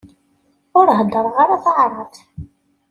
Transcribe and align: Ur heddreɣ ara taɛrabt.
Ur 0.79 0.87
heddreɣ 0.99 1.35
ara 1.43 1.63
taɛrabt. 1.63 2.15